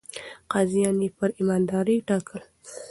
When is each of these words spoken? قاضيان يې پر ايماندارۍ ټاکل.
قاضيان 0.51 0.97
يې 1.05 1.09
پر 1.17 1.29
ايماندارۍ 1.37 1.97
ټاکل. 2.07 2.39